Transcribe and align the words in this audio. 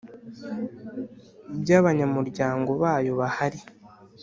By 1.61 1.71
abanyamuryango 1.79 2.71
bayo 2.81 3.11
bahari 3.19 3.59